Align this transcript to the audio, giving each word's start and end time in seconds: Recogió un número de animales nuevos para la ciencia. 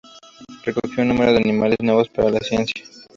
Recogió 0.63 1.03
un 1.03 1.09
número 1.09 1.31
de 1.31 1.37
animales 1.41 1.77
nuevos 1.79 2.09
para 2.09 2.31
la 2.31 2.39
ciencia. 2.39 2.83